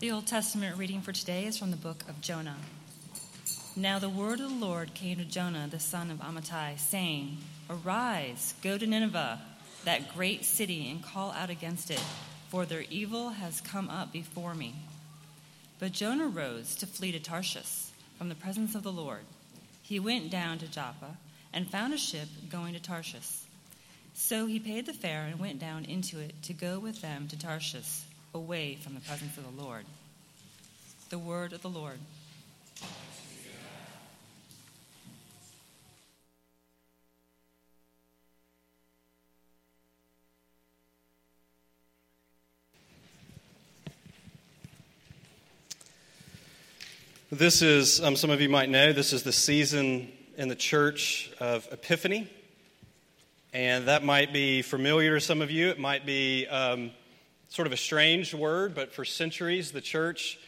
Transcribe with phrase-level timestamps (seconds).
[0.00, 2.56] The Old Testament reading for today is from the book of Jonah.
[3.76, 7.38] Now the word of the Lord came to Jonah, the son of Amittai, saying,
[7.70, 9.40] Arise, go to Nineveh,
[9.84, 12.02] that great city, and call out against it,
[12.48, 14.74] for their evil has come up before me.
[15.78, 19.24] But Jonah rose to flee to Tarshish from the presence of the Lord.
[19.80, 21.18] He went down to Joppa
[21.52, 23.42] and found a ship going to Tarshish.
[24.12, 27.38] So he paid the fare and went down into it to go with them to
[27.38, 28.02] Tarshish
[28.34, 29.84] away from the presence of the Lord.
[31.10, 31.98] The word of the Lord.
[47.30, 51.30] This is, um, some of you might know, this is the season in the church
[51.40, 52.28] of Epiphany.
[53.52, 55.68] And that might be familiar to some of you.
[55.68, 56.90] It might be um,
[57.48, 60.38] sort of a strange word, but for centuries, the church,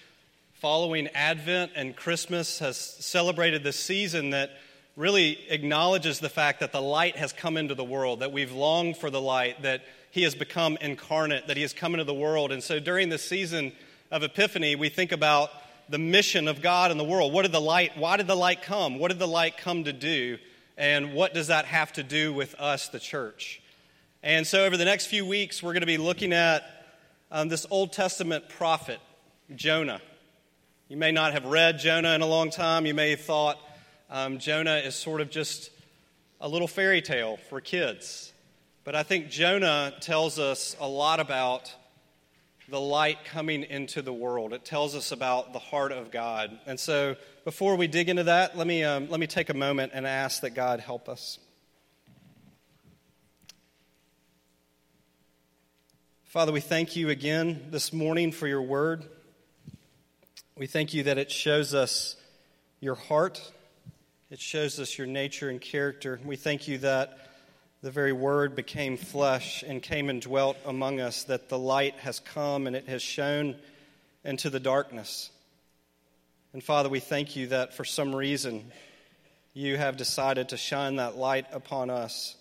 [0.55, 4.50] following Advent and Christmas, has celebrated this season that
[4.97, 8.97] really acknowledges the fact that the light has come into the world, that we've longed
[8.97, 12.50] for the light, that he has become incarnate, that he has come into the world.
[12.50, 13.72] And so during this season
[14.11, 15.50] of Epiphany, we think about
[15.89, 17.33] the mission of God in the world.
[17.33, 18.98] What did the light, why did the light come?
[18.98, 20.39] What did the light come to do?
[20.78, 23.61] And what does that have to do with us, the church?
[24.22, 26.64] And so over the next few weeks, we're going to be looking at
[27.30, 29.00] um, this Old Testament prophet,
[29.55, 30.00] Jonah.
[30.88, 32.86] You may not have read Jonah in a long time.
[32.86, 33.58] You may have thought
[34.08, 35.70] um, Jonah is sort of just
[36.41, 38.33] a little fairy tale for kids.
[38.84, 41.74] But I think Jonah tells us a lot about
[42.68, 44.52] the light coming into the world.
[44.52, 46.56] It tells us about the heart of God.
[46.66, 49.92] And so before we dig into that, let me, um, let me take a moment
[49.94, 51.38] and ask that God help us.
[56.27, 59.05] Father, we thank you again this morning for your word.
[60.56, 62.16] We thank you that it shows us
[62.80, 63.52] your heart,
[64.28, 66.18] it shows us your nature and character.
[66.24, 67.17] We thank you that
[67.80, 72.18] the very word became flesh and came and dwelt among us, that the light has
[72.18, 73.55] come and it has shone
[74.24, 75.30] into the darkness.
[76.52, 78.72] And Father, we thank you that for some reason
[79.55, 82.34] you have decided to shine that light upon us.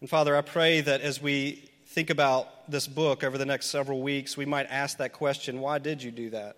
[0.00, 4.02] And Father, I pray that as we think about this book over the next several
[4.02, 6.56] weeks, we might ask that question why did you do that?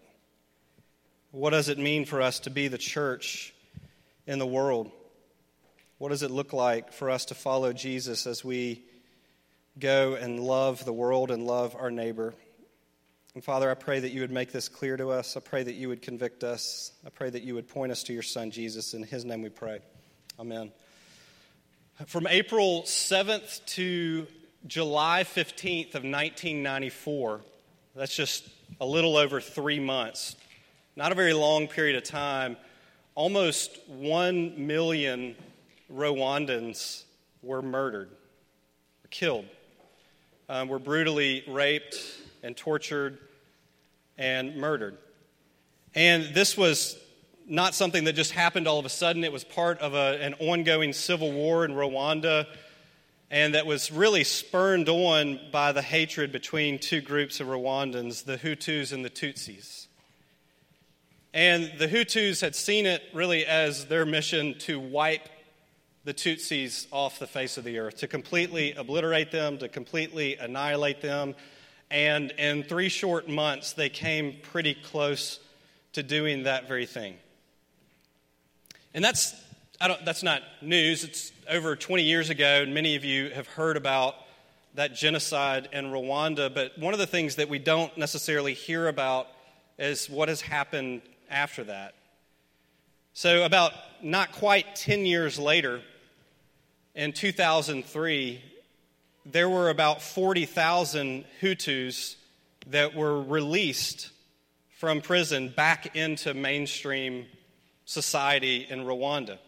[1.30, 3.54] What does it mean for us to be the church
[4.26, 4.90] in the world?
[5.98, 8.82] What does it look like for us to follow Jesus as we
[9.78, 12.34] go and love the world and love our neighbor?
[13.34, 15.36] And Father, I pray that you would make this clear to us.
[15.36, 16.90] I pray that you would convict us.
[17.06, 18.94] I pray that you would point us to your Son, Jesus.
[18.94, 19.78] In his name we pray.
[20.40, 20.72] Amen.
[22.06, 24.26] From April 7th to
[24.66, 27.40] July 15th of 1994.
[27.96, 28.48] That's just
[28.80, 30.36] a little over three months.
[30.96, 32.56] Not a very long period of time.
[33.14, 35.34] Almost one million
[35.92, 37.04] Rwandans
[37.42, 38.10] were murdered,
[39.08, 39.46] killed,
[40.48, 41.96] um, were brutally raped
[42.42, 43.18] and tortured
[44.18, 44.98] and murdered.
[45.94, 46.98] And this was
[47.48, 49.24] not something that just happened all of a sudden.
[49.24, 52.46] It was part of a, an ongoing civil war in Rwanda
[53.30, 58.36] and that was really spurned on by the hatred between two groups of Rwandans, the
[58.36, 59.86] Hutus and the Tutsis.
[61.32, 65.28] And the Hutus had seen it really as their mission to wipe
[66.04, 71.00] the Tutsis off the face of the earth, to completely obliterate them, to completely annihilate
[71.00, 71.36] them.
[71.88, 75.38] And in three short months, they came pretty close
[75.92, 77.16] to doing that very thing.
[78.92, 79.34] And that's
[79.80, 81.04] that's not news.
[81.04, 84.14] It's over 20 years ago, and many of you have heard about
[84.74, 86.52] that genocide in Rwanda.
[86.52, 89.26] But one of the things that we don't necessarily hear about
[89.78, 91.94] is what has happened after that.
[93.14, 95.80] So, about not quite 10 years later,
[96.94, 98.42] in 2003,
[99.24, 102.16] there were about 40,000 Hutus
[102.66, 104.10] that were released
[104.78, 107.26] from prison back into mainstream
[107.86, 109.38] society in Rwanda.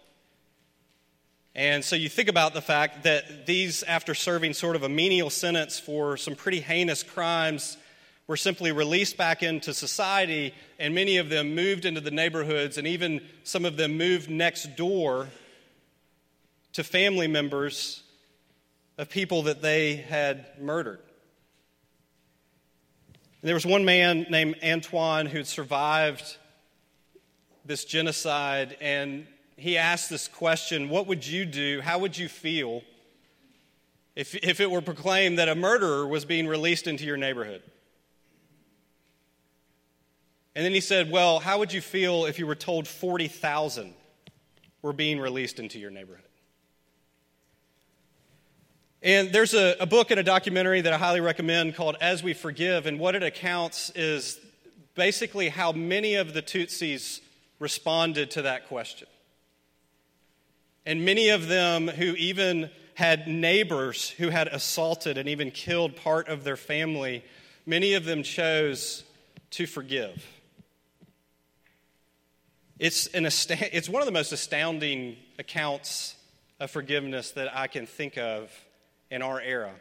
[1.55, 5.29] And so you think about the fact that these, after serving sort of a menial
[5.29, 7.77] sentence for some pretty heinous crimes,
[8.27, 12.87] were simply released back into society, and many of them moved into the neighborhoods, and
[12.87, 15.29] even some of them moved next door
[16.73, 18.03] to family members
[18.97, 21.01] of people that they had murdered.
[23.43, 26.39] And there was one man named Antoine who had survived
[27.67, 29.27] this genocide, and
[29.63, 31.81] he asked this question What would you do?
[31.81, 32.83] How would you feel
[34.17, 37.63] if, if it were proclaimed that a murderer was being released into your neighborhood?
[40.57, 43.95] And then he said, Well, how would you feel if you were told 40,000
[44.83, 46.27] were being released into your neighborhood?
[49.01, 52.35] And there's a, a, book and a documentary that I highly recommend called As We
[52.35, 52.87] Forgive.
[52.87, 54.39] And what it accounts is
[54.95, 57.21] basically how many of the Tutsis
[57.59, 59.09] responded to that question.
[60.85, 66.29] And many of them who even had neighbors who had assaulted and even killed part
[66.29, 67.25] of their family,
[67.67, 69.05] many of them chose
[69.51, 70.27] to forgive.
[72.79, 76.17] It's, an it's one of the most astounding accounts
[76.59, 78.51] of forgiveness that I can think of
[79.11, 79.73] in our era.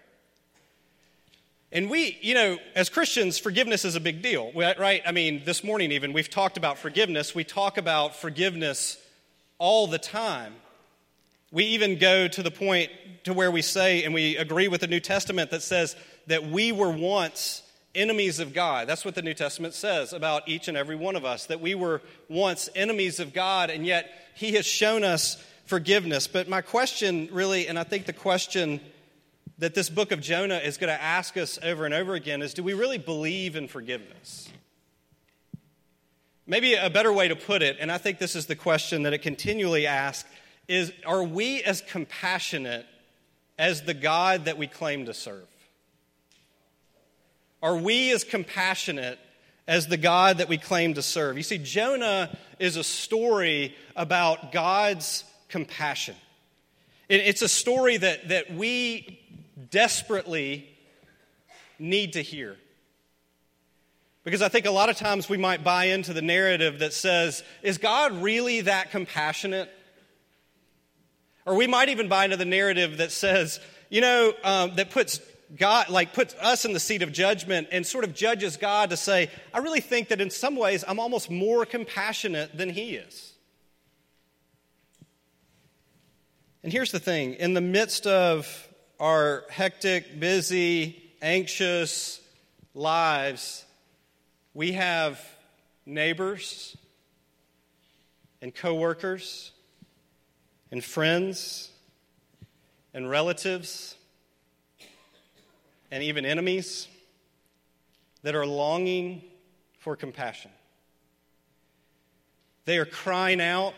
[1.71, 5.01] And we, you know, as Christians, forgiveness is a big deal, right?
[5.05, 7.33] I mean, this morning even, we've talked about forgiveness.
[7.33, 8.97] We talk about forgiveness
[9.57, 10.53] all the time.
[11.51, 12.91] We even go to the point
[13.25, 15.95] to where we say, and we agree with the New Testament that says
[16.27, 17.61] that we were once
[17.93, 18.87] enemies of God.
[18.87, 21.75] That's what the New Testament says about each and every one of us, that we
[21.75, 26.27] were once enemies of God, and yet He has shown us forgiveness.
[26.27, 28.79] But my question, really, and I think the question
[29.57, 32.53] that this book of Jonah is going to ask us over and over again is
[32.53, 34.49] do we really believe in forgiveness?
[36.47, 39.13] Maybe a better way to put it, and I think this is the question that
[39.13, 40.27] it continually asks,
[40.71, 42.85] is are we as compassionate
[43.59, 45.45] as the God that we claim to serve?
[47.61, 49.19] Are we as compassionate
[49.67, 51.35] as the God that we claim to serve?
[51.35, 56.15] You see, Jonah is a story about God's compassion.
[57.09, 59.19] It's a story that, that we
[59.69, 60.69] desperately
[61.77, 62.55] need to hear.
[64.23, 67.43] Because I think a lot of times we might buy into the narrative that says,
[67.61, 69.69] is God really that compassionate?
[71.51, 73.59] Or we might even buy into the narrative that says,
[73.89, 75.19] you know, um, that puts
[75.53, 78.95] God, like puts us in the seat of judgment and sort of judges God to
[78.95, 83.33] say, I really think that in some ways I'm almost more compassionate than He is.
[86.63, 88.47] And here's the thing in the midst of
[88.97, 92.21] our hectic, busy, anxious
[92.73, 93.65] lives,
[94.53, 95.19] we have
[95.85, 96.77] neighbors
[98.41, 99.51] and coworkers
[100.71, 101.69] and friends
[102.93, 103.95] and relatives
[105.91, 106.87] and even enemies
[108.23, 109.21] that are longing
[109.79, 110.51] for compassion.
[112.65, 113.73] They are crying out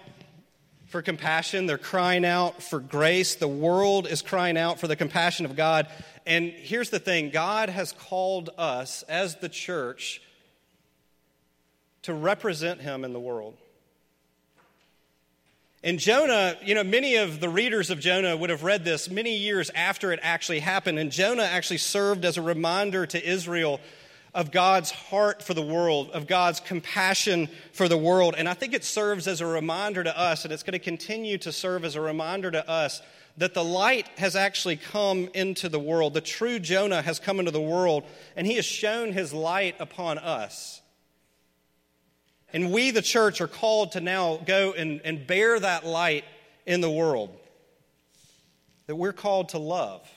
[0.88, 1.66] for compassion.
[1.66, 3.36] They're crying out for grace.
[3.36, 5.88] The world is crying out for the compassion of God.
[6.26, 10.22] And here's the thing God has called us as the church
[12.04, 13.58] to represent Him in the world.
[15.86, 19.36] And Jonah, you know, many of the readers of Jonah would have read this many
[19.36, 20.98] years after it actually happened.
[20.98, 23.82] And Jonah actually served as a reminder to Israel
[24.34, 28.34] of God's heart for the world, of God's compassion for the world.
[28.38, 31.38] And I think it serves as a reminder to us, and it's going to continue
[31.40, 33.02] to serve as a reminder to us
[33.38, 36.14] that the light has actually come into the world.
[36.14, 38.04] The true Jonah has come into the world,
[38.38, 40.82] and he has shown his light upon us.
[42.54, 46.24] And we, the church, are called to now go and, and bear that light
[46.66, 47.36] in the world.
[48.86, 50.08] That we're called to love.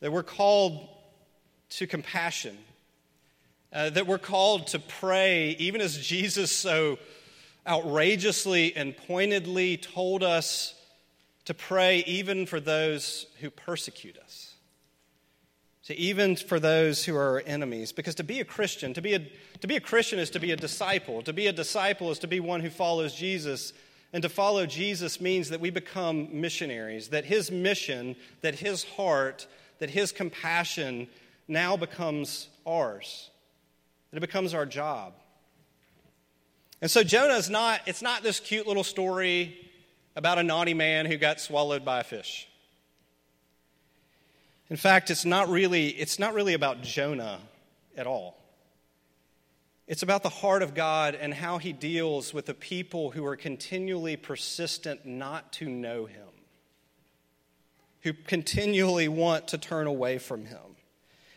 [0.00, 0.88] That we're called
[1.70, 2.58] to compassion.
[3.72, 6.98] Uh, that we're called to pray, even as Jesus so
[7.66, 10.74] outrageously and pointedly told us
[11.44, 14.51] to pray, even for those who persecute us
[15.86, 17.92] to even for those who are enemies.
[17.92, 19.18] Because to be a Christian, to be a,
[19.60, 21.22] to be a Christian is to be a disciple.
[21.22, 23.72] To be a disciple is to be one who follows Jesus.
[24.12, 29.46] And to follow Jesus means that we become missionaries, that his mission, that his heart,
[29.78, 31.08] that his compassion
[31.48, 33.30] now becomes ours,
[34.10, 35.14] that it becomes our job.
[36.80, 39.70] And so Jonah is not, it's not this cute little story
[40.14, 42.48] about a naughty man who got swallowed by a fish.
[44.72, 47.40] In fact, it's not really, it's not really about Jonah
[47.94, 48.38] at all.
[49.86, 53.36] It's about the heart of God and how he deals with the people who are
[53.36, 56.26] continually persistent not to know him,
[58.00, 60.76] who continually want to turn away from him,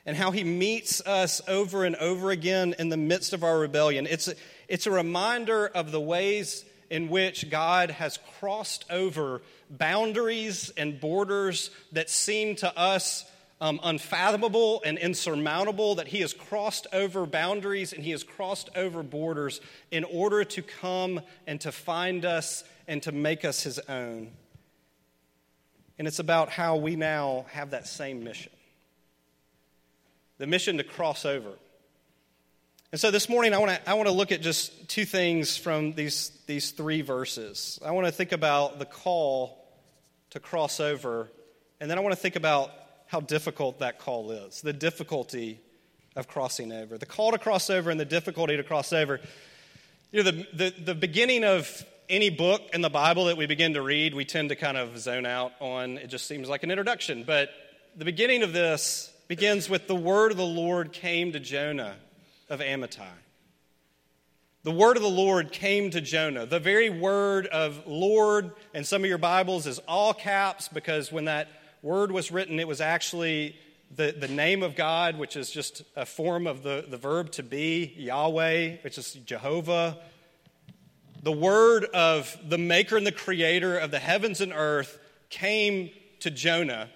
[0.06, 4.08] and how he meets us over and over again in the midst of our rebellion.
[4.10, 4.36] It's a,
[4.70, 11.72] it's a reminder of the ways in which God has crossed over boundaries and borders
[11.92, 13.26] that seem to us
[13.62, 19.02] um, unfathomable and insurmountable, that He has crossed over boundaries and He has crossed over
[19.02, 24.32] borders in order to come and to find us and to make us His own.
[25.98, 28.52] And it's about how we now have that same mission
[30.38, 31.54] the mission to cross over
[32.92, 35.58] And so this morning, I want to I want to look at just two things
[35.58, 37.80] from these, these three verses.
[37.84, 39.68] I want to think about the call
[40.30, 41.30] to cross over,
[41.80, 42.72] and then I want to think about
[43.08, 45.60] how difficult that call is, the difficulty
[46.16, 46.98] of crossing over.
[46.98, 49.20] The call to cross over and the difficulty to cross over.
[50.12, 53.74] You know, the, the, the beginning of any book in the Bible that we begin
[53.74, 55.98] to read, we tend to kind of zone out on.
[55.98, 57.24] It just seems like an introduction.
[57.24, 57.50] But
[57.96, 61.96] the beginning of this begins with the word of the Lord came to Jonah
[62.50, 63.08] of Amittai.
[64.64, 66.46] The word of the Lord came to Jonah.
[66.46, 71.26] The very word of Lord in some of your Bibles is all caps because when
[71.26, 71.50] that
[71.84, 73.56] word was written, it was actually
[73.96, 77.44] the, the name of God, which is just a form of the, the verb to
[77.44, 80.00] be, Yahweh, which is Jehovah.
[81.22, 84.98] The word of the maker and the creator of the heavens and earth
[85.30, 86.90] came to Jonah.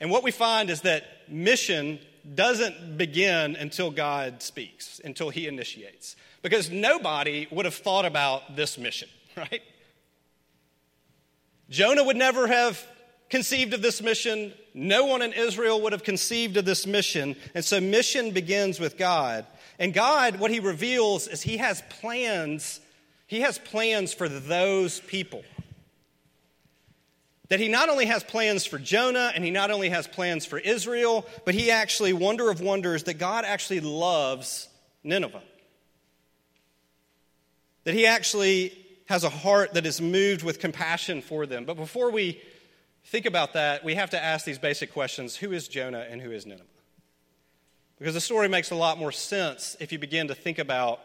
[0.00, 2.00] And what we find is that mission
[2.34, 6.16] doesn't begin until God speaks, until he initiates.
[6.42, 9.62] Because nobody would have thought about this mission, right?
[11.70, 12.84] Jonah would never have
[13.28, 14.52] conceived of this mission.
[14.74, 17.36] No one in Israel would have conceived of this mission.
[17.54, 19.46] And so mission begins with God.
[19.78, 22.80] And God, what he reveals is he has plans.
[23.26, 25.44] He has plans for those people.
[27.48, 30.58] That he not only has plans for Jonah and he not only has plans for
[30.58, 34.68] Israel, but he actually, wonder of wonders, that God actually loves
[35.04, 35.42] Nineveh.
[37.84, 38.76] That he actually
[39.06, 41.64] has a heart that is moved with compassion for them.
[41.64, 42.40] But before we
[43.04, 46.32] think about that, we have to ask these basic questions Who is Jonah and who
[46.32, 46.64] is Nineveh?
[47.98, 51.00] Because the story makes a lot more sense if you begin to think about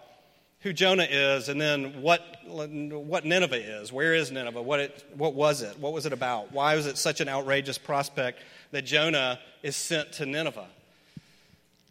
[0.61, 3.91] who Jonah is and then what, what Nineveh is.
[3.91, 4.61] Where is Nineveh?
[4.61, 5.77] What, it, what was it?
[5.79, 6.51] What was it about?
[6.51, 8.39] Why was it such an outrageous prospect
[8.71, 10.67] that Jonah is sent to Nineveh?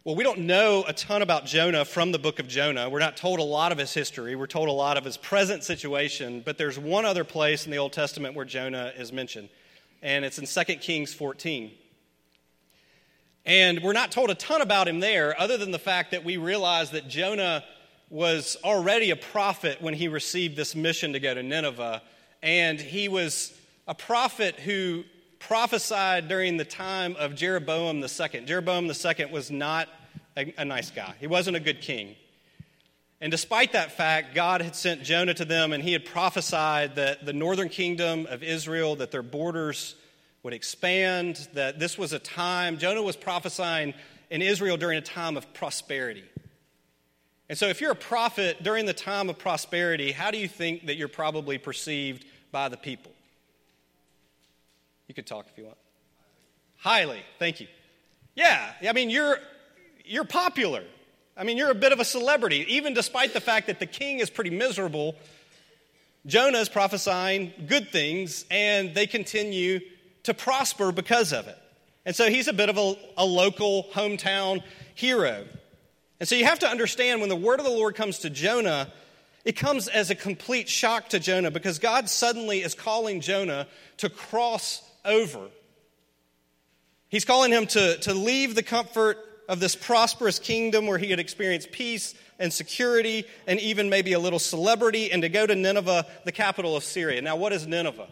[0.03, 2.89] Well, we don't know a ton about Jonah from the book of Jonah.
[2.89, 4.35] We're not told a lot of his history.
[4.35, 7.77] We're told a lot of his present situation, but there's one other place in the
[7.77, 9.49] Old Testament where Jonah is mentioned,
[10.01, 11.71] and it's in 2 Kings 14.
[13.45, 16.37] And we're not told a ton about him there, other than the fact that we
[16.37, 17.63] realize that Jonah
[18.11, 22.01] was already a prophet when he received this mission to go to Nineveh.
[22.43, 25.05] And he was a prophet who
[25.39, 28.45] prophesied during the time of Jeroboam II.
[28.45, 29.87] Jeroboam II was not
[30.35, 32.15] a, a, nice guy, he wasn't a good king.
[33.21, 37.25] And despite that fact, God had sent Jonah to them and he had prophesied that
[37.25, 39.95] the northern kingdom of Israel, that their borders
[40.43, 43.93] would expand, that this was a time, Jonah was prophesying
[44.31, 46.23] in Israel during a time of prosperity.
[47.51, 50.85] And so, if you're a prophet during the time of prosperity, how do you think
[50.85, 53.11] that you're probably perceived by the people?
[55.09, 55.77] You could talk if you want.
[56.77, 57.67] Highly, thank you.
[58.35, 59.37] Yeah, I mean, you're,
[60.05, 60.85] you're popular.
[61.35, 64.19] I mean, you're a bit of a celebrity, even despite the fact that the king
[64.19, 65.17] is pretty miserable.
[66.25, 69.81] Jonah is prophesying good things, and they continue
[70.23, 71.57] to prosper because of it.
[72.05, 74.63] And so he's a bit of a, a local hometown
[74.95, 75.43] hero.
[76.21, 78.93] And so you have to understand when the word of the Lord comes to Jonah,
[79.43, 84.07] it comes as a complete shock to Jonah because God suddenly is calling Jonah to
[84.07, 85.47] cross over.
[87.09, 89.17] He's calling him to, to leave the comfort
[89.49, 94.19] of this prosperous kingdom where he had experienced peace and security and even maybe a
[94.19, 97.23] little celebrity and to go to Nineveh, the capital of Syria.
[97.23, 98.09] Now, what is Nineveh?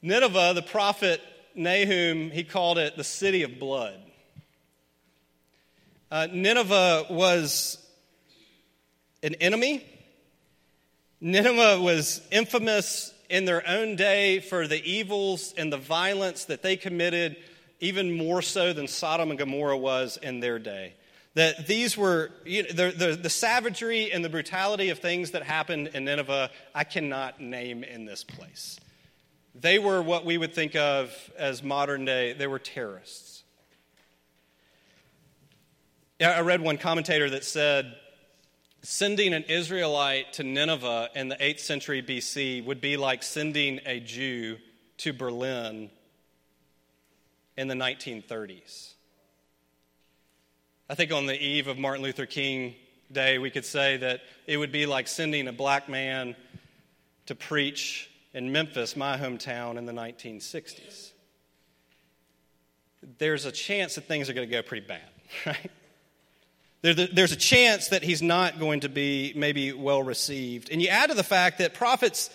[0.00, 1.20] Nineveh, the prophet
[1.56, 4.00] Nahum, he called it the city of blood.
[6.10, 7.76] Uh, Nineveh was
[9.22, 9.84] an enemy.
[11.20, 16.76] Nineveh was infamous in their own day for the evils and the violence that they
[16.76, 17.36] committed,
[17.80, 20.94] even more so than Sodom and Gomorrah was in their day.
[21.34, 25.42] That these were, you know, the, the, the savagery and the brutality of things that
[25.42, 28.80] happened in Nineveh, I cannot name in this place.
[29.54, 33.37] They were what we would think of as modern day, they were terrorists.
[36.20, 37.94] I read one commentator that said
[38.82, 44.00] sending an Israelite to Nineveh in the 8th century BC would be like sending a
[44.00, 44.58] Jew
[44.98, 45.90] to Berlin
[47.56, 48.94] in the 1930s.
[50.90, 52.74] I think on the eve of Martin Luther King
[53.12, 56.34] Day, we could say that it would be like sending a black man
[57.26, 61.12] to preach in Memphis, my hometown, in the 1960s.
[63.18, 65.00] There's a chance that things are going to go pretty bad,
[65.46, 65.70] right?
[66.82, 70.70] There's a chance that he's not going to be maybe well received.
[70.70, 72.30] And you add to the fact that prophets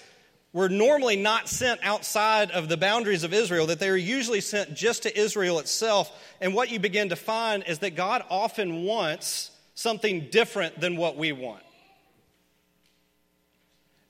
[0.51, 4.75] were normally not sent outside of the boundaries of Israel, that they were usually sent
[4.75, 6.11] just to Israel itself.
[6.41, 11.17] And what you begin to find is that God often wants something different than what
[11.17, 11.63] we want.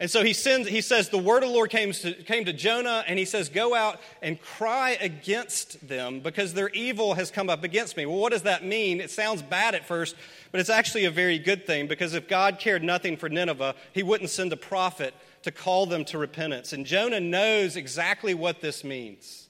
[0.04, 2.52] And so he sends, he says, the word of the Lord came to, came to
[2.52, 7.50] Jonah, and he says, Go out and cry against them because their evil has come
[7.50, 8.06] up against me.
[8.06, 9.00] Well, what does that mean?
[9.00, 10.18] It sounds bad at first,
[10.52, 14.04] but it's actually a very good thing because if God cared nothing for Nineveh, he
[14.04, 16.74] wouldn't send a prophet to call them to repentance.
[16.74, 19.48] And Jonah knows exactly what this means.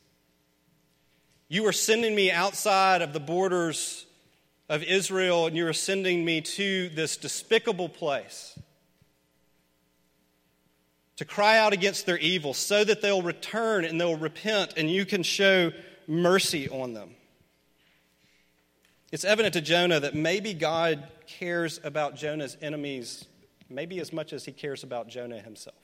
[1.48, 4.05] You are sending me outside of the borders
[4.69, 8.55] of Israel, and you are sending me to this despicable place
[11.24, 15.06] to cry out against their evil so that they'll return and they'll repent and you
[15.06, 15.72] can show
[16.06, 17.12] mercy on them.
[19.13, 23.24] It's evident to Jonah that maybe God cares about Jonah's enemies
[23.70, 25.77] maybe as much as he cares about Jonah himself.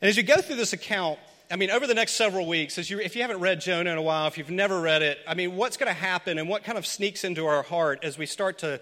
[0.00, 1.20] And as you go through this account,
[1.52, 3.98] I mean, over the next several weeks, as you, if you haven't read Jonah in
[3.98, 6.64] a while, if you've never read it, I mean, what's going to happen and what
[6.64, 8.80] kind of sneaks into our heart as we start to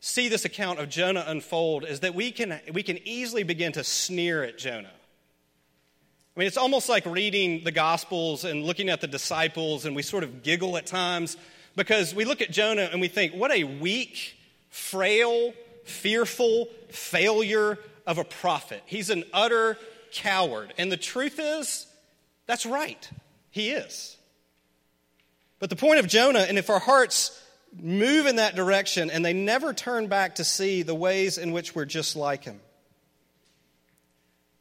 [0.00, 3.84] see this account of Jonah unfold is that we can, we can easily begin to
[3.84, 4.90] sneer at Jonah.
[6.36, 10.02] I mean, it's almost like reading the Gospels and looking at the disciples, and we
[10.02, 11.36] sort of giggle at times
[11.74, 14.36] because we look at Jonah and we think, what a weak,
[14.68, 15.52] frail,
[15.84, 18.82] fearful failure of a prophet.
[18.86, 19.76] He's an utter
[20.12, 20.72] coward.
[20.78, 21.86] And the truth is,
[22.46, 23.10] that's right.
[23.50, 24.16] He is.
[25.58, 27.42] But the point of Jonah, and if our hearts
[27.76, 31.74] move in that direction and they never turn back to see the ways in which
[31.74, 32.60] we're just like him.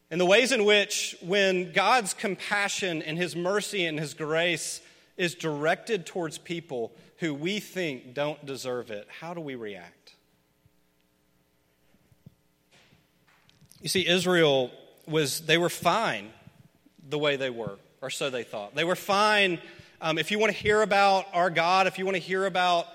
[0.09, 4.79] And the ways in which, when God's compassion and his mercy and his grace
[5.17, 10.15] is directed towards people who we think don't deserve it, how do we react?
[13.81, 14.71] You see, Israel
[15.05, 16.31] was, they were fine
[17.09, 18.75] the way they were, or so they thought.
[18.75, 19.59] They were fine.
[20.01, 22.87] Um, if you want to hear about our God, if you want to hear about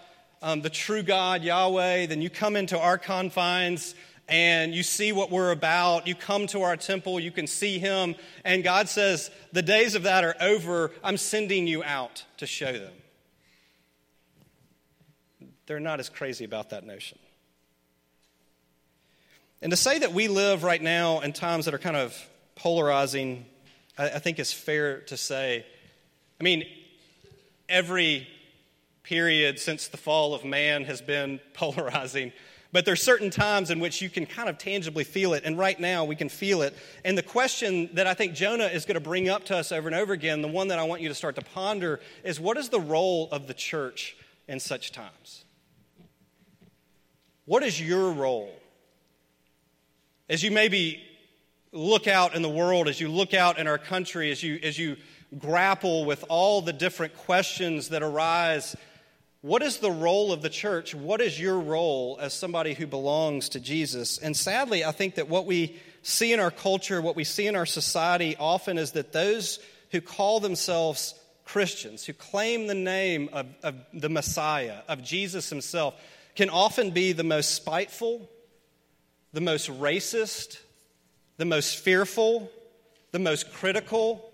[0.43, 3.95] um, the true God, Yahweh, then you come into our confines
[4.29, 6.09] and you see what we're about.
[6.09, 8.17] You come to our temple, you can see Him.
[8.45, 10.91] And God says, The days of that are over.
[11.05, 12.93] I'm sending you out to show them.
[15.67, 17.19] They're not as crazy about that notion.
[19.61, 22.17] And to say that we live right now in times that are kind of
[22.57, 23.47] polarizing,
[23.97, 25.65] I, I think is fair to say.
[26.41, 26.65] I mean,
[27.69, 28.27] every
[29.03, 32.33] period since the fall of man has been polarizing.
[32.73, 35.79] But there's certain times in which you can kind of tangibly feel it, and right
[35.79, 36.75] now we can feel it.
[37.05, 39.89] And the question that I think Jonah is going to bring up to us over
[39.89, 42.57] and over again, the one that I want you to start to ponder, is what
[42.57, 44.17] is the role of the church
[44.49, 45.45] in such times?
[47.45, 48.55] What is your role?
[50.31, 51.03] As you maybe
[51.73, 54.79] look out in the world, as you look out in our country, as you, as
[54.79, 54.97] you
[55.39, 58.77] grapple with all the different questions that arise
[59.43, 60.95] what is the role of the church?
[60.95, 64.19] What is your role as somebody who belongs to Jesus?
[64.19, 67.57] And sadly, I think that what we see in our culture, what we see in
[67.57, 69.59] our society often is that those
[69.91, 76.01] who call themselves Christians, who claim the name of, of the Messiah, of Jesus himself,
[76.37, 78.31] can often be the most spiteful,
[79.33, 80.61] the most racist,
[81.37, 82.49] the most fearful,
[83.11, 84.31] the most critical,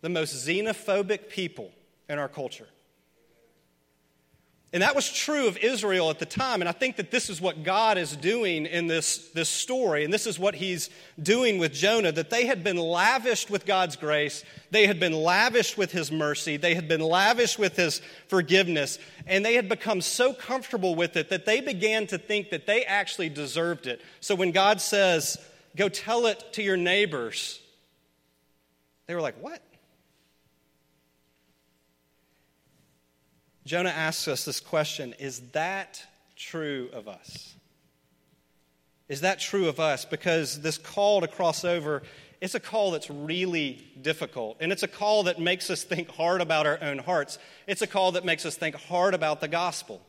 [0.00, 1.70] the most xenophobic people
[2.08, 2.66] in our culture.
[4.70, 6.60] And that was true of Israel at the time.
[6.60, 10.04] And I think that this is what God is doing in this, this story.
[10.04, 10.90] And this is what he's
[11.22, 15.78] doing with Jonah that they had been lavished with God's grace, they had been lavished
[15.78, 18.98] with his mercy, they had been lavished with his forgiveness.
[19.26, 22.84] And they had become so comfortable with it that they began to think that they
[22.84, 24.02] actually deserved it.
[24.20, 25.38] So when God says,
[25.76, 27.60] Go tell it to your neighbors,
[29.06, 29.62] they were like, What?
[33.68, 36.02] Jonah asks us this question Is that
[36.36, 37.54] true of us?
[39.10, 40.06] Is that true of us?
[40.06, 42.02] Because this call to cross over,
[42.40, 44.56] it's a call that's really difficult.
[44.60, 47.38] And it's a call that makes us think hard about our own hearts.
[47.66, 50.00] It's a call that makes us think hard about the gospel.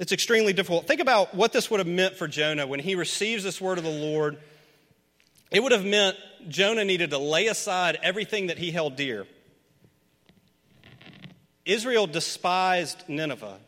[0.00, 0.88] It's extremely difficult.
[0.88, 3.84] Think about what this would have meant for Jonah when he receives this word of
[3.84, 4.38] the Lord.
[5.52, 6.16] It would have meant
[6.48, 9.26] Jonah needed to lay aside everything that he held dear.
[11.66, 13.58] Israel despised Nineveh.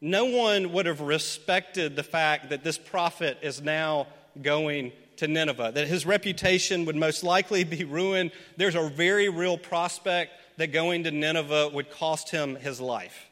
[0.00, 4.06] No one would have respected the fact that this prophet is now
[4.40, 8.30] going to Nineveh, that his reputation would most likely be ruined.
[8.56, 13.28] There's a very real prospect that going to Nineveh would cost him his life.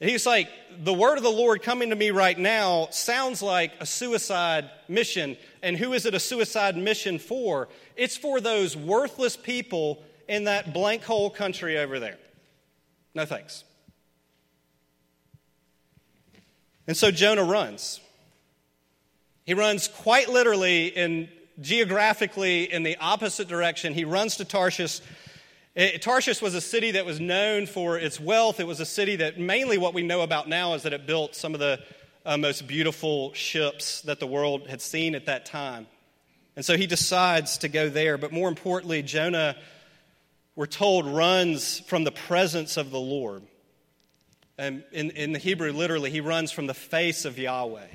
[0.00, 0.48] He's like,
[0.84, 5.36] the word of the Lord coming to me right now sounds like a suicide mission.
[5.60, 7.68] And who is it a suicide mission for?
[7.96, 12.18] It's for those worthless people in that blank hole country over there.
[13.14, 13.64] No thanks.
[16.86, 18.00] And so Jonah runs.
[19.44, 21.28] He runs quite literally and
[21.60, 23.94] geographically in the opposite direction.
[23.94, 25.00] He runs to Tarshish
[25.78, 28.58] it, Tarshish was a city that was known for its wealth.
[28.58, 31.36] It was a city that mainly what we know about now is that it built
[31.36, 31.78] some of the
[32.26, 35.86] uh, most beautiful ships that the world had seen at that time.
[36.56, 38.18] And so he decides to go there.
[38.18, 39.54] But more importantly, Jonah,
[40.58, 43.42] we're told, runs from the presence of the Lord.
[44.58, 47.86] And in, in the Hebrew, literally, he runs from the face of Yahweh.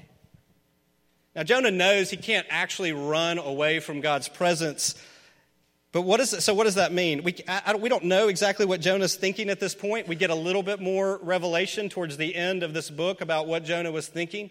[1.35, 4.95] Now, Jonah knows he can't actually run away from God's presence
[5.93, 7.21] but what is it, so what does that mean?
[7.21, 10.07] We, I, we don't know exactly what Jonah's thinking at this point.
[10.07, 13.63] We get a little bit more revelation towards the end of this book about what
[13.63, 14.49] Jonah was thinking.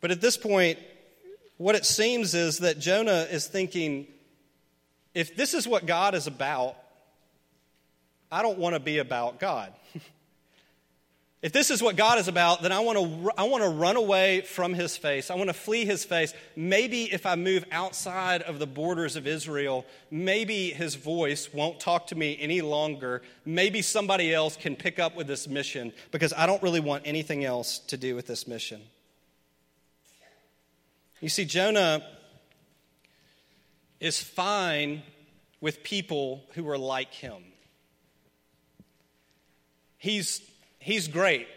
[0.00, 0.80] But at this point,
[1.56, 4.08] what it seems is that Jonah is thinking,
[5.14, 6.74] if this is what God is about,
[8.30, 9.72] I don't want to be about God.
[11.44, 13.96] If this is what God is about, then I want to I want to run
[13.96, 15.30] away from his face.
[15.30, 16.32] I want to flee his face.
[16.56, 22.06] Maybe if I move outside of the borders of Israel, maybe his voice won't talk
[22.06, 23.20] to me any longer.
[23.44, 27.44] Maybe somebody else can pick up with this mission because I don't really want anything
[27.44, 28.80] else to do with this mission.
[31.20, 32.02] You see Jonah
[34.00, 35.02] is fine
[35.60, 37.42] with people who are like him.
[40.04, 40.42] He's
[40.80, 41.48] he's great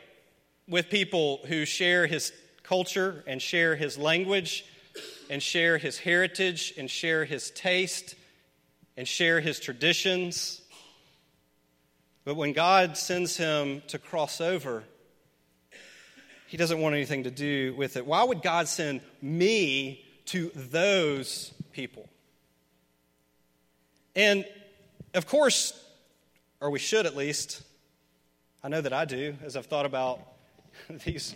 [0.70, 2.32] with people who share his
[2.64, 4.64] culture and share his language
[5.30, 8.16] and share his heritage and share his taste
[8.96, 10.62] and share his traditions.
[12.24, 14.86] But when God sends him to cross over,
[16.48, 18.08] he doesn't want anything to do with it.
[18.08, 22.08] Why would God send me to those people?
[24.16, 24.46] And
[25.14, 25.74] of course,
[26.62, 27.64] or we should at least,
[28.64, 30.20] I know that I do as I've thought about
[31.06, 31.36] these,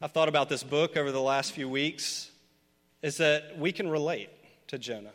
[0.00, 2.30] I've thought about this book over the last few weeks,
[3.02, 4.30] is that we can relate
[4.68, 5.12] to Jonah.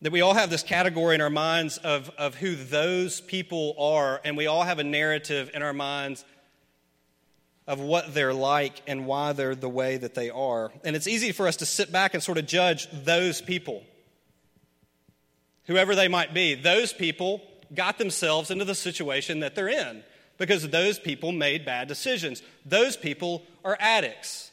[0.00, 4.20] That we all have this category in our minds of, of who those people are,
[4.24, 6.24] and we all have a narrative in our minds
[7.66, 10.72] of what they're like and why they're the way that they are.
[10.84, 13.82] And it's easy for us to sit back and sort of judge those people,
[15.64, 16.54] whoever they might be.
[16.54, 17.42] Those people
[17.74, 20.02] got themselves into the situation that they're in
[20.38, 22.42] because those people made bad decisions.
[22.64, 24.50] Those people are addicts.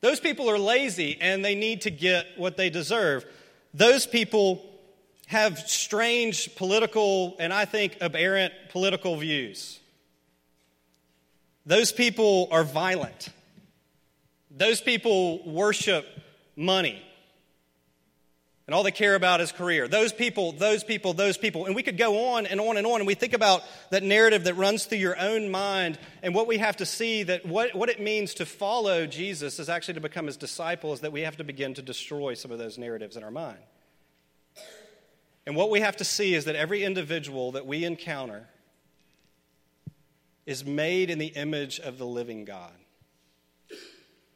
[0.00, 3.24] Those people are lazy and they need to get what they deserve.
[3.72, 4.64] Those people
[5.26, 9.80] have strange political and I think aberrant political views.
[11.66, 13.30] Those people are violent.
[14.50, 16.06] Those people worship
[16.54, 17.02] money
[18.66, 19.88] and all they care about is career.
[19.88, 21.66] Those people, those people, those people.
[21.66, 23.00] And we could go on and on and on.
[23.00, 26.56] And we think about that narrative that runs through your own mind and what we
[26.56, 30.26] have to see that what, what it means to follow Jesus is actually to become
[30.26, 33.30] his disciples, that we have to begin to destroy some of those narratives in our
[33.30, 33.58] mind.
[35.46, 38.48] And what we have to see is that every individual that we encounter
[40.46, 42.72] is made in the image of the living God.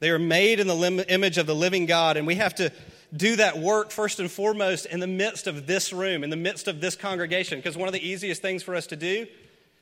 [0.00, 2.70] They are made in the lim- image of the living God, and we have to
[3.16, 6.68] do that work first and foremost in the midst of this room, in the midst
[6.68, 7.58] of this congregation.
[7.58, 9.26] Because one of the easiest things for us to do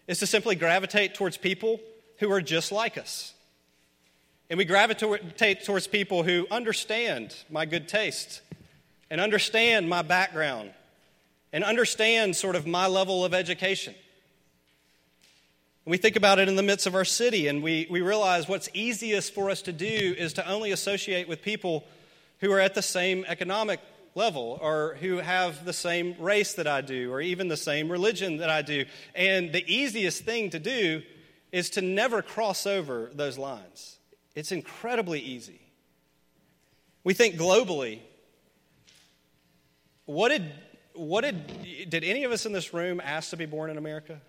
[0.06, 1.80] is to simply gravitate towards people
[2.18, 3.34] who are just like us.
[4.48, 8.42] And we gravitate towards people who understand my good taste
[9.10, 10.70] and understand my background
[11.52, 13.94] and understand sort of my level of education.
[15.84, 18.48] And we think about it in the midst of our city and we, we realize
[18.48, 21.84] what's easiest for us to do is to only associate with people
[22.40, 23.80] who are at the same economic
[24.14, 28.38] level or who have the same race that I do or even the same religion
[28.38, 28.86] that I do.
[29.14, 31.02] And the easiest thing to do
[31.52, 33.98] is to never cross over those lines.
[34.34, 35.60] It's incredibly easy.
[37.04, 38.00] We think globally.
[40.06, 40.50] What did,
[40.94, 44.20] what did, did any of us in this room ask to be born in America?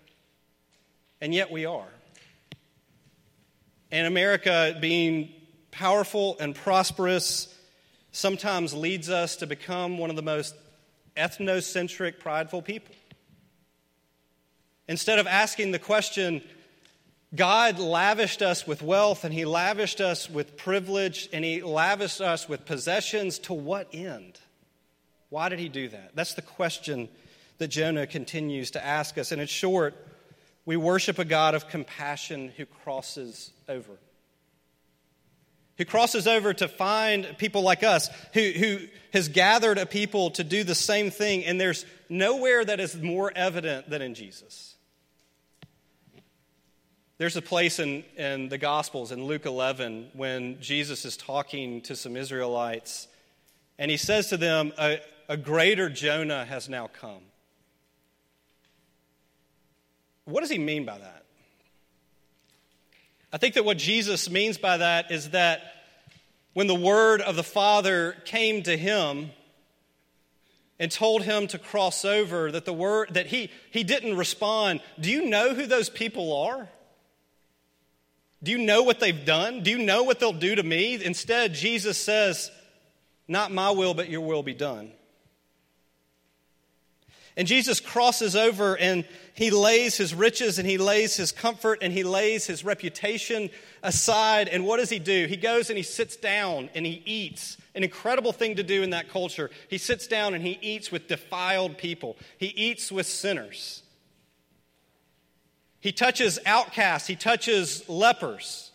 [1.20, 1.88] And yet we are.
[3.90, 5.32] And America being
[5.70, 7.54] powerful and prosperous
[8.12, 10.54] sometimes leads us to become one of the most
[11.16, 12.94] ethnocentric, prideful people.
[14.86, 16.42] Instead of asking the question,
[17.34, 22.48] God lavished us with wealth and He lavished us with privilege and He lavished us
[22.48, 24.38] with possessions to what end?
[25.28, 26.12] Why did He do that?
[26.14, 27.08] That's the question
[27.58, 29.30] that Jonah continues to ask us.
[29.30, 29.94] And in short,
[30.68, 33.92] We worship a God of compassion who crosses over.
[35.78, 38.78] Who crosses over to find people like us, who, who
[39.12, 43.32] has gathered a people to do the same thing, and there's nowhere that is more
[43.34, 44.74] evident than in Jesus.
[47.18, 51.96] There's a place in, in the Gospels, in Luke 11, when Jesus is talking to
[51.96, 53.08] some Israelites,
[53.78, 57.22] and he says to them, A, a greater Jonah has now come.
[60.24, 61.24] What does he mean by that?
[63.32, 65.60] I think that what Jesus means by that is that
[66.54, 69.30] when the word of the Father came to him,
[70.80, 75.10] and told him to cross over that the word that he he didn't respond do
[75.10, 76.68] you know who those people are
[78.42, 79.62] do you know what they've done?
[79.62, 81.02] Do you know what they'll do to me?
[81.02, 82.50] Instead, Jesus says,
[83.26, 84.92] Not my will, but your will be done.
[87.38, 91.92] And Jesus crosses over and he lays his riches and he lays his comfort and
[91.92, 94.48] he lays his reputation aside.
[94.48, 95.26] And what does he do?
[95.28, 97.56] He goes and he sits down and he eats.
[97.76, 99.50] An incredible thing to do in that culture.
[99.68, 103.84] He sits down and he eats with defiled people, he eats with sinners.
[105.78, 108.72] He touches outcasts, he touches lepers.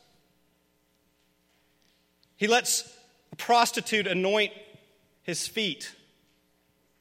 [2.38, 2.90] He lets
[3.34, 4.54] a prostitute anoint
[5.24, 5.94] his feet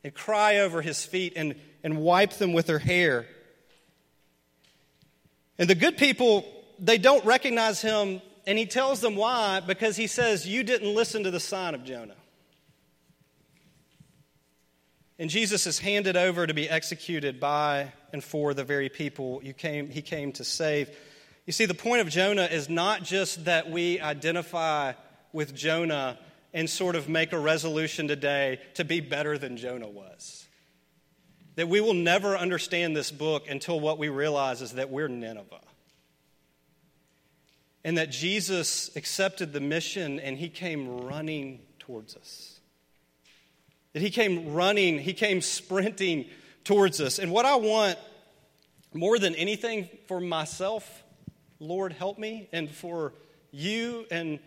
[0.05, 3.27] and cry over his feet and, and wipe them with her hair.
[5.59, 6.45] And the good people,
[6.79, 11.25] they don't recognize him, and he tells them why because he says, You didn't listen
[11.25, 12.17] to the sign of Jonah.
[15.19, 19.53] And Jesus is handed over to be executed by and for the very people you
[19.53, 20.91] came, he came to save.
[21.47, 24.95] You see, the point of Jonah is not just that we identify
[25.33, 26.19] with Jonah
[26.55, 30.47] and sort of make a resolution today to be better than Jonah was.
[31.57, 35.61] That we will never understand this book until what we realize is that we're Nineveh.
[37.85, 42.61] And that Jesus accepted the mission and he came running towards us.
[43.93, 46.27] That he came running, he came sprinting
[46.65, 47.19] towards us.
[47.19, 47.99] And what I want
[48.95, 51.03] more than anything for myself,
[51.59, 53.15] Lord, help me, and for
[53.51, 54.39] you and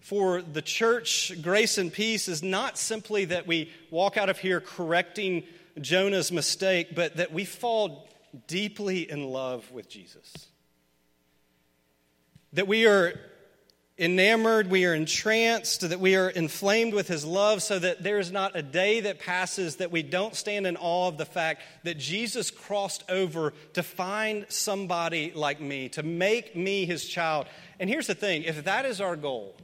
[0.00, 4.60] for the church, grace and peace is not simply that we walk out of here
[4.60, 5.44] correcting
[5.80, 8.08] Jonah's mistake, but that we fall
[8.46, 10.48] deeply in love with Jesus.
[12.52, 13.14] That we are
[13.98, 18.32] enamored, we are entranced, that we are inflamed with his love, so that there is
[18.32, 21.98] not a day that passes that we don't stand in awe of the fact that
[21.98, 27.46] Jesus crossed over to find somebody like me, to make me his child.
[27.78, 29.54] And here's the thing if that is our goal,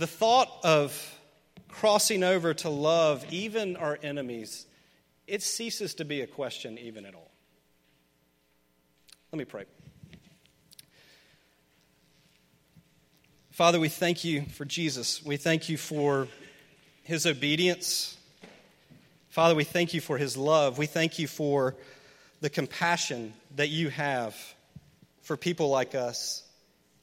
[0.00, 1.18] the thought of
[1.68, 4.66] crossing over to love even our enemies,
[5.26, 7.30] it ceases to be a question even at all.
[9.30, 9.66] Let me pray.
[13.50, 15.22] Father, we thank you for Jesus.
[15.22, 16.28] We thank you for
[17.02, 18.16] his obedience.
[19.28, 20.78] Father, we thank you for his love.
[20.78, 21.76] We thank you for
[22.40, 24.34] the compassion that you have
[25.20, 26.42] for people like us.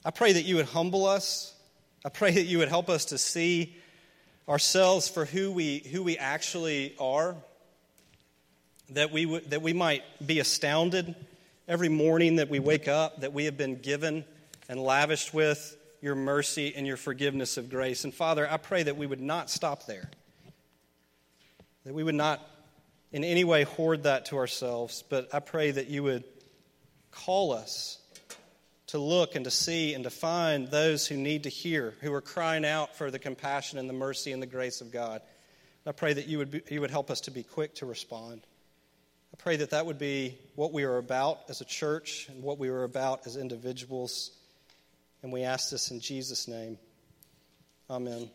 [0.03, 1.53] I pray that you would humble us.
[2.07, 3.75] I pray that you would help us to see
[4.47, 7.35] ourselves for who we, who we actually are,
[8.91, 11.13] that we, w- that we might be astounded
[11.67, 14.23] every morning that we wake up, that we have been given
[14.69, 18.05] and lavished with your mercy and your forgiveness of grace.
[18.05, 20.09] And Father, I pray that we would not stop there,
[21.83, 22.39] that we would not
[23.11, 26.23] in any way hoard that to ourselves, but I pray that you would
[27.11, 27.97] call us
[28.87, 32.21] to look and to see and to find those who need to hear, who are
[32.21, 35.21] crying out for the compassion and the mercy and the grace of God.
[35.85, 38.41] I pray that you would, be, you would help us to be quick to respond.
[39.33, 42.59] I pray that that would be what we are about as a church and what
[42.59, 44.31] we are about as individuals.
[45.21, 46.77] And we ask this in Jesus' name.
[47.89, 48.29] Amen.